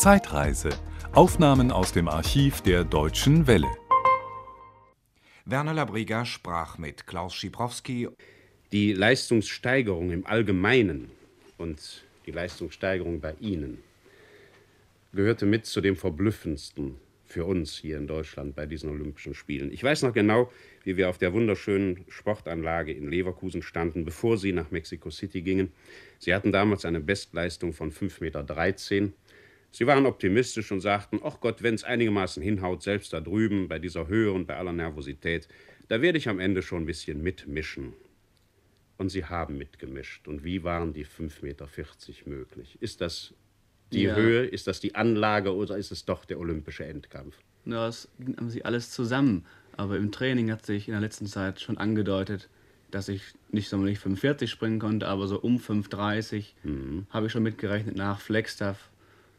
Zeitreise. 0.00 0.70
Aufnahmen 1.12 1.70
aus 1.70 1.92
dem 1.92 2.08
Archiv 2.08 2.62
der 2.62 2.84
Deutschen 2.84 3.46
Welle. 3.46 3.68
Werner 5.44 5.74
Labriga 5.74 6.24
sprach 6.24 6.78
mit 6.78 7.06
Klaus 7.06 7.34
Schibrowski. 7.34 8.08
Die 8.72 8.94
Leistungssteigerung 8.94 10.10
im 10.10 10.26
Allgemeinen 10.26 11.10
und 11.58 12.02
die 12.24 12.30
Leistungssteigerung 12.30 13.20
bei 13.20 13.34
Ihnen 13.40 13.82
gehörte 15.12 15.44
mit 15.44 15.66
zu 15.66 15.82
dem 15.82 15.96
verblüffendsten 15.96 16.96
für 17.26 17.44
uns 17.44 17.76
hier 17.76 17.98
in 17.98 18.06
Deutschland 18.06 18.56
bei 18.56 18.64
diesen 18.64 18.88
Olympischen 18.88 19.34
Spielen. 19.34 19.70
Ich 19.70 19.84
weiß 19.84 20.00
noch 20.02 20.14
genau, 20.14 20.50
wie 20.82 20.96
wir 20.96 21.10
auf 21.10 21.18
der 21.18 21.34
wunderschönen 21.34 22.06
Sportanlage 22.08 22.94
in 22.94 23.10
Leverkusen 23.10 23.60
standen, 23.60 24.06
bevor 24.06 24.38
Sie 24.38 24.52
nach 24.52 24.70
Mexico 24.70 25.10
City 25.10 25.42
gingen. 25.42 25.70
Sie 26.18 26.34
hatten 26.34 26.52
damals 26.52 26.86
eine 26.86 27.00
Bestleistung 27.00 27.74
von 27.74 27.92
5,13 27.92 28.22
Meter. 28.22 29.12
Sie 29.72 29.86
waren 29.86 30.06
optimistisch 30.06 30.72
und 30.72 30.80
sagten, 30.80 31.20
ach 31.22 31.40
Gott, 31.40 31.62
wenn 31.62 31.74
es 31.74 31.84
einigermaßen 31.84 32.42
hinhaut, 32.42 32.82
selbst 32.82 33.12
da 33.12 33.20
drüben, 33.20 33.68
bei 33.68 33.78
dieser 33.78 34.08
Höhe 34.08 34.32
und 34.32 34.46
bei 34.46 34.56
aller 34.56 34.72
Nervosität, 34.72 35.48
da 35.88 36.02
werde 36.02 36.18
ich 36.18 36.28
am 36.28 36.40
Ende 36.40 36.62
schon 36.62 36.82
ein 36.82 36.86
bisschen 36.86 37.22
mitmischen. 37.22 37.94
Und 38.96 39.08
Sie 39.08 39.24
haben 39.24 39.56
mitgemischt. 39.56 40.28
Und 40.28 40.44
wie 40.44 40.62
waren 40.62 40.92
die 40.92 41.06
5,40 41.06 41.42
Meter 41.42 41.68
möglich? 42.26 42.76
Ist 42.80 43.00
das 43.00 43.32
die 43.92 44.02
ja. 44.02 44.14
Höhe? 44.14 44.44
Ist 44.44 44.66
das 44.66 44.80
die 44.80 44.94
Anlage 44.94 45.54
oder 45.54 45.78
ist 45.78 45.90
es 45.90 46.04
doch 46.04 46.24
der 46.24 46.38
olympische 46.38 46.84
Endkampf? 46.84 47.36
Das 47.64 48.08
haben 48.36 48.50
sie 48.50 48.64
alles 48.64 48.90
zusammen. 48.90 49.46
Aber 49.76 49.96
im 49.96 50.12
Training 50.12 50.50
hat 50.50 50.66
sich 50.66 50.88
in 50.88 50.92
der 50.92 51.00
letzten 51.00 51.26
Zeit 51.26 51.60
schon 51.60 51.78
angedeutet, 51.78 52.48
dass 52.90 53.08
ich 53.08 53.22
nicht 53.50 53.68
so 53.68 53.76
nicht 53.78 54.00
45 54.00 54.50
springen 54.50 54.78
konnte, 54.78 55.08
aber 55.08 55.26
so 55.26 55.40
um 55.40 55.58
5,30 55.58 56.52
mhm. 56.64 57.06
habe 57.10 57.26
ich 57.26 57.32
schon 57.32 57.42
mitgerechnet 57.42 57.96
nach 57.96 58.20
Flagstaff, 58.20 58.89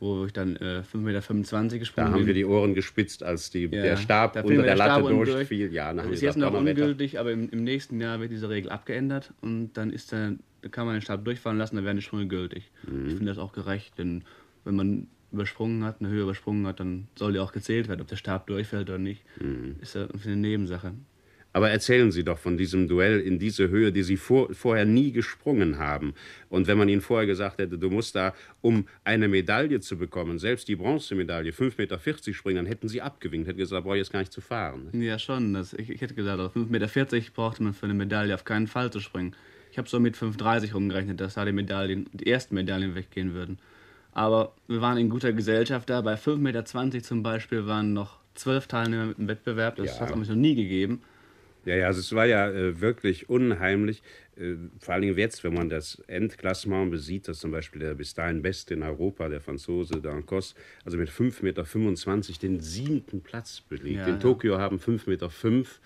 wo 0.02 0.26
ich 0.26 0.34
dann 0.34 0.56
äh, 0.56 0.82
5,25 0.82 0.98
Meter 0.98 1.78
gesprungen 1.78 2.08
bin. 2.08 2.14
Da 2.14 2.20
haben 2.20 2.26
wir 2.26 2.34
die 2.34 2.46
Ohren 2.46 2.74
gespitzt, 2.74 3.22
als 3.22 3.52
die, 3.52 3.64
ja, 3.66 3.70
der 3.70 3.98
Stab 3.98 4.36
unter 4.44 4.64
der 4.64 4.76
Latte 4.76 5.02
durchfiel. 5.04 5.72
Ja, 5.72 5.94
das 5.94 6.08
ist 6.08 6.22
jetzt 6.22 6.38
noch 6.38 6.54
ungültig, 6.54 7.20
aber 7.20 7.32
im, 7.32 7.50
im, 7.50 7.64
nächsten 7.64 8.02
Jahr 8.02 8.20
wird 8.20 8.32
diese 8.32 8.50
Regel 8.50 8.72
abgeändert 8.72 9.32
und 9.42 9.74
dann 9.74 9.92
ist 9.92 10.12
der, 10.12 10.34
kann 10.72 10.88
man 10.88 10.96
den 10.96 11.04
Stab 11.04 11.24
durchfahren 11.24 11.60
lassen, 11.60 11.76
dann 11.76 11.86
werden 11.86 11.98
die 11.98 12.04
Sprünge 12.04 12.28
gültig. 12.28 12.72
Mhm. 12.88 13.08
Ich 13.08 13.14
finde 13.14 13.32
das 13.32 13.38
auch 13.38 13.54
gerecht, 13.54 14.00
denn 14.00 14.24
wenn 14.66 14.76
man 14.76 15.08
übersprungen 15.32 15.84
hat, 15.84 15.98
eine 16.00 16.10
Höhe 16.10 16.24
übersprungen 16.24 16.66
hat, 16.66 16.80
dann 16.80 17.08
soll 17.16 17.36
ja 17.36 17.44
auch 17.44 17.52
gezählt 17.52 17.88
werden, 17.88 18.02
ob 18.02 18.08
der 18.08 18.16
Stab 18.16 18.48
durchfällt 18.48 18.90
oder 18.90 18.98
nicht. 18.98 19.24
Mhm. 19.40 19.76
Ist 19.82 19.94
ja 19.94 20.08
eine 20.26 20.36
Nebensache. 20.36 20.94
Aber 21.54 21.70
erzählen 21.70 22.12
Sie 22.12 22.24
doch 22.24 22.38
von 22.38 22.58
diesem 22.58 22.88
Duell 22.88 23.20
in 23.20 23.38
diese 23.38 23.70
Höhe, 23.70 23.92
die 23.92 24.04
Sie 24.04 24.18
vor, 24.18 24.54
vorher 24.54 24.86
nie 24.86 25.12
gesprungen 25.12 25.80
haben. 25.80 26.14
Und 26.50 26.68
wenn 26.68 26.78
man 26.78 26.88
Ihnen 26.88 27.02
vorher 27.02 27.28
gesagt 27.28 27.60
hätte, 27.60 27.78
du 27.78 27.90
musst 27.90 28.16
da, 28.16 28.34
um 28.62 28.88
eine 29.04 29.28
Medaille 29.28 29.80
zu 29.82 29.98
bekommen, 29.98 30.40
selbst 30.40 30.68
die 30.68 30.76
Bronzemedaille, 30.76 31.52
5,40 31.52 31.74
Meter 31.78 32.34
springen, 32.34 32.56
dann 32.58 32.66
hätten 32.66 32.88
Sie 32.88 33.02
abgewinkt, 33.02 33.48
hätten 33.48 33.58
gesagt, 33.58 33.78
da 33.78 33.82
brauche 33.82 33.98
ich 33.98 34.02
jetzt 34.02 34.12
gar 34.12 34.20
nicht 34.20 34.32
zu 34.32 34.42
fahren. 34.42 34.90
Ja, 34.94 35.20
schon. 35.20 35.54
Das, 35.54 35.74
ich, 35.74 35.90
ich 35.90 36.02
hätte 36.02 36.14
gesagt, 36.14 36.40
5,40 36.40 36.70
Meter 36.70 37.32
brauchte 37.34 37.64
man 37.64 37.74
für 37.74 37.86
eine 37.86 37.96
Medaille 37.96 38.34
auf 38.34 38.46
keinen 38.46 38.68
Fall 38.68 38.92
zu 38.92 39.00
springen. 39.00 39.36
Ich 39.72 39.78
habe 39.78 39.88
so 39.88 40.00
mit 40.00 40.16
5,30 40.16 40.74
rumgerechnet, 40.74 41.20
dass 41.20 41.36
da 41.36 41.46
die 41.46 41.54
Medaillen, 41.54 42.10
die 42.14 42.30
ersten 42.30 42.56
Medaillen 42.56 42.96
weggehen 42.96 43.34
würden. 43.34 43.58
Aber 44.14 44.54
wir 44.68 44.82
waren 44.82 44.98
in 44.98 45.10
guter 45.10 45.32
Gesellschaft 45.32 45.90
da. 45.90 46.02
Bei 46.02 46.16
5,20 46.16 46.38
Meter 46.38 46.66
zum 47.04 47.24
Beispiel 47.24 47.66
waren 47.66 47.94
noch 47.94 48.20
zwölf 48.36 48.68
Teilnehmer 48.68 49.14
im 49.18 49.28
Wettbewerb. 49.28 49.78
Das 49.78 50.00
ja. 50.00 50.02
hat 50.02 50.16
es 50.16 50.30
noch 50.30 50.36
nie 50.36 50.56
gegeben. 50.56 51.02
Ja, 51.66 51.76
ja, 51.76 51.88
also 51.88 52.00
es 52.00 52.14
war 52.14 52.26
ja 52.26 52.50
äh, 52.50 52.82
wirklich 52.82 53.30
unheimlich. 53.30 54.02
Äh, 54.36 54.56
vor 54.80 54.96
allem 54.96 55.18
jetzt, 55.18 55.44
wenn 55.44 55.54
man 55.54 55.70
das 55.70 56.02
Endklassement 56.08 56.90
besieht, 56.90 57.28
dass 57.28 57.40
zum 57.40 57.52
Beispiel 57.52 57.82
der 57.82 57.94
bis 57.94 58.14
dahin 58.14 58.42
Beste 58.42 58.74
in 58.74 58.84
Europa, 58.84 59.30
der 59.30 59.42
Franzose 59.42 60.02
Dancos, 60.02 60.56
also 60.86 60.98
mit 60.98 61.10
5,25 61.10 61.44
Meter 61.44 61.64
den 62.42 62.60
siebten 62.60 63.22
Platz 63.22 63.62
belegt. 63.62 63.98
Ja, 63.98 64.08
in 64.08 64.14
ja. 64.14 64.20
Tokio 64.20 64.58
haben 64.58 64.78
5,5 64.78 65.10
Meter 65.10 65.30
fünf 65.30 65.80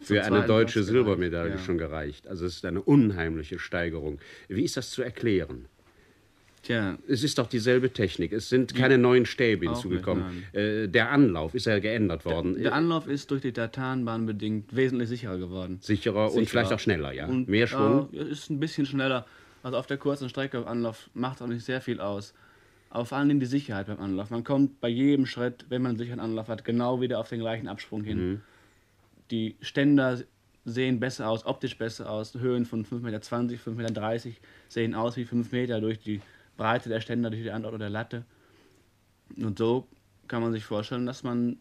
für 0.00 0.22
eine 0.22 0.46
deutsche 0.46 0.82
Silbermedaille 0.82 1.52
ja. 1.52 1.58
schon 1.58 1.76
gereicht. 1.76 2.28
Also 2.28 2.46
es 2.46 2.56
ist 2.56 2.64
eine 2.64 2.80
unheimliche 2.80 3.58
Steigerung. 3.58 4.20
Wie 4.48 4.64
ist 4.64 4.76
das 4.76 4.90
zu 4.90 5.02
erklären? 5.02 5.66
Tja. 6.68 6.98
Es 7.08 7.24
ist 7.24 7.38
doch 7.38 7.46
dieselbe 7.46 7.94
Technik. 7.94 8.30
Es 8.30 8.50
sind 8.50 8.74
keine 8.74 8.98
neuen 8.98 9.24
Stäbe 9.24 9.64
hinzugekommen. 9.64 10.44
Äh, 10.52 10.86
der 10.86 11.10
Anlauf 11.10 11.54
ist 11.54 11.64
ja 11.64 11.78
geändert 11.78 12.26
worden. 12.26 12.56
Der, 12.56 12.64
der, 12.64 12.74
Anlauf 12.74 13.06
ist 13.06 13.30
durch 13.30 13.40
die 13.40 13.54
Tartanbahn 13.54 14.26
bedingt 14.26 14.76
wesentlich 14.76 15.08
sicherer 15.08 15.38
geworden. 15.38 15.78
Sicherer, 15.80 16.28
sicherer. 16.28 16.38
und 16.38 16.46
vielleicht 16.46 16.70
auch 16.70 16.78
schneller, 16.78 17.12
ja. 17.12 17.26
Und, 17.26 17.48
Mehr 17.48 17.66
Schwung. 17.68 18.10
Ja, 18.12 18.22
ist 18.22 18.50
ein 18.50 18.60
bisschen 18.60 18.84
schneller. 18.84 19.24
Also 19.62 19.78
auf 19.78 19.86
der 19.86 19.96
kurzen 19.96 20.28
Strecke 20.28 20.66
Anlauf 20.66 21.08
macht 21.14 21.40
auch 21.40 21.46
nicht 21.46 21.64
sehr 21.64 21.80
viel 21.80 22.00
aus. 22.00 22.34
Aber 22.90 23.06
vor 23.06 23.16
allem 23.16 23.40
die 23.40 23.46
Sicherheit 23.46 23.86
beim 23.86 24.00
Anlauf. 24.00 24.28
Man 24.28 24.44
kommt 24.44 24.78
bei 24.82 24.90
jedem 24.90 25.24
Schritt, 25.24 25.64
wenn 25.70 25.80
man 25.80 25.96
sicher 25.96 26.12
einen 26.12 26.20
Anlauf 26.20 26.48
hat, 26.48 26.66
genau 26.66 27.00
wieder 27.00 27.18
auf 27.18 27.30
den 27.30 27.40
gleichen 27.40 27.66
Absprung 27.66 28.04
hin. 28.04 28.32
Mhm. 28.32 28.40
Die 29.30 29.56
Ständer 29.62 30.18
sehen 30.66 31.00
besser 31.00 31.30
aus, 31.30 31.46
optisch 31.46 31.78
besser 31.78 32.10
aus. 32.10 32.34
Höhen 32.34 32.66
von 32.66 32.84
5,20 32.84 33.00
Meter, 33.00 33.20
5,30 33.20 33.72
Meter 33.72 34.36
sehen 34.68 34.94
aus 34.94 35.16
wie 35.16 35.24
5 35.24 35.50
Meter 35.50 35.80
durch 35.80 35.98
die 35.98 36.20
Breite 36.58 36.90
der 36.90 37.00
Ständer 37.00 37.30
durch 37.30 37.42
die 37.42 37.50
Antwort 37.50 37.80
der 37.80 37.88
Latte. 37.88 38.26
Und 39.36 39.56
so 39.56 39.88
kann 40.26 40.42
man 40.42 40.52
sich 40.52 40.64
vorstellen, 40.64 41.06
dass 41.06 41.22
man 41.22 41.56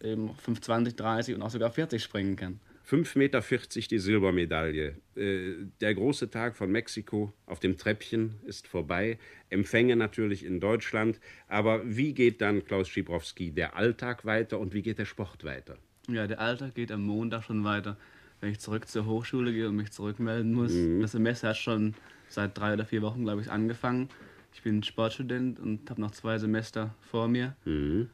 eben 0.00 0.30
5,20, 0.30 0.94
30 0.94 1.34
und 1.34 1.42
auch 1.42 1.50
sogar 1.50 1.72
40 1.72 2.00
springen 2.00 2.36
kann. 2.36 2.60
5,40 2.88 3.18
Meter 3.18 3.42
die 3.90 3.98
Silbermedaille. 3.98 4.94
Äh, 5.16 5.54
der 5.80 5.94
große 5.94 6.30
Tag 6.30 6.54
von 6.54 6.70
Mexiko 6.70 7.32
auf 7.46 7.58
dem 7.58 7.76
Treppchen 7.76 8.36
ist 8.44 8.68
vorbei. 8.68 9.18
Empfänge 9.50 9.96
natürlich 9.96 10.44
in 10.44 10.60
Deutschland. 10.60 11.18
Aber 11.48 11.82
wie 11.84 12.14
geht 12.14 12.40
dann, 12.40 12.64
Klaus 12.64 12.88
Schibrowski, 12.88 13.50
der 13.50 13.74
Alltag 13.74 14.24
weiter 14.24 14.60
und 14.60 14.72
wie 14.72 14.82
geht 14.82 15.00
der 15.00 15.04
Sport 15.04 15.42
weiter? 15.42 15.78
Ja, 16.08 16.28
der 16.28 16.38
Alltag 16.38 16.76
geht 16.76 16.92
am 16.92 17.02
Montag 17.02 17.42
schon 17.42 17.64
weiter. 17.64 17.96
Wenn 18.40 18.52
ich 18.52 18.60
zurück 18.60 18.86
zur 18.86 19.06
Hochschule 19.06 19.52
gehe 19.52 19.68
und 19.68 19.76
mich 19.76 19.90
zurückmelden 19.90 20.52
muss, 20.52 20.72
mhm. 20.72 21.00
das 21.00 21.12
Semester 21.12 21.48
hat 21.48 21.56
schon 21.56 21.94
seit 22.28 22.56
drei 22.56 22.74
oder 22.74 22.84
vier 22.84 23.02
Wochen, 23.02 23.24
glaube 23.24 23.40
ich, 23.40 23.50
angefangen. 23.50 24.08
Ich 24.56 24.62
bin 24.62 24.82
Sportstudent 24.82 25.60
und 25.60 25.90
habe 25.90 26.00
noch 26.00 26.12
zwei 26.12 26.38
Semester 26.38 26.94
vor 27.02 27.28
mir. 27.28 27.54
Mhm. 27.66 28.08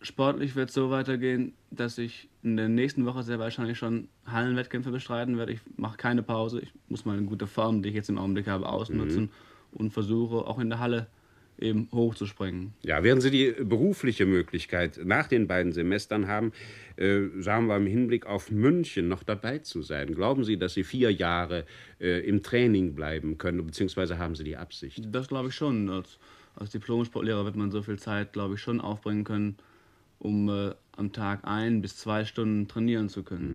Sportlich 0.00 0.54
wird 0.54 0.68
es 0.68 0.74
so 0.76 0.90
weitergehen, 0.90 1.54
dass 1.72 1.98
ich 1.98 2.28
in 2.44 2.56
der 2.56 2.68
nächsten 2.68 3.04
Woche 3.04 3.24
sehr 3.24 3.40
wahrscheinlich 3.40 3.78
schon 3.78 4.06
Hallenwettkämpfe 4.24 4.92
bestreiten 4.92 5.36
werde. 5.36 5.54
Ich 5.54 5.60
mache 5.76 5.96
keine 5.96 6.22
Pause. 6.22 6.60
Ich 6.60 6.72
muss 6.88 7.04
meine 7.04 7.22
gute 7.22 7.48
Form, 7.48 7.82
die 7.82 7.88
ich 7.88 7.96
jetzt 7.96 8.10
im 8.10 8.16
Augenblick 8.16 8.46
habe, 8.46 8.68
ausnutzen 8.68 9.22
mhm. 9.22 9.30
und 9.72 9.90
versuche 9.92 10.36
auch 10.46 10.60
in 10.60 10.70
der 10.70 10.78
Halle 10.78 11.08
eben 11.58 11.88
hochzuspringen. 11.92 12.72
Ja, 12.82 13.02
werden 13.02 13.20
Sie 13.20 13.30
die 13.30 13.52
berufliche 13.52 14.26
Möglichkeit 14.26 15.00
nach 15.04 15.26
den 15.26 15.46
beiden 15.46 15.72
Semestern 15.72 16.28
haben, 16.28 16.52
äh, 16.96 17.28
sagen 17.38 17.66
wir 17.66 17.76
im 17.76 17.86
Hinblick 17.86 18.26
auf 18.26 18.50
München 18.50 19.08
noch 19.08 19.22
dabei 19.22 19.58
zu 19.58 19.82
sein? 19.82 20.14
Glauben 20.14 20.44
Sie, 20.44 20.58
dass 20.58 20.74
Sie 20.74 20.84
vier 20.84 21.12
Jahre 21.12 21.64
äh, 22.00 22.26
im 22.26 22.42
Training 22.42 22.94
bleiben 22.94 23.38
können, 23.38 23.64
beziehungsweise 23.66 24.18
haben 24.18 24.34
Sie 24.34 24.44
die 24.44 24.56
Absicht? 24.56 25.02
Das 25.10 25.28
glaube 25.28 25.48
ich 25.48 25.54
schon. 25.54 25.90
Als, 25.90 26.18
als 26.54 26.70
Diplom-Sportlehrer 26.70 27.44
wird 27.44 27.56
man 27.56 27.70
so 27.70 27.82
viel 27.82 27.98
Zeit, 27.98 28.32
glaube 28.32 28.54
ich, 28.54 28.60
schon 28.60 28.80
aufbringen 28.80 29.24
können, 29.24 29.56
um 30.18 30.48
äh, 30.48 30.74
am 30.96 31.12
Tag 31.12 31.40
ein 31.44 31.82
bis 31.82 31.96
zwei 31.96 32.24
Stunden 32.24 32.68
trainieren 32.68 33.08
zu 33.08 33.22
können. 33.22 33.54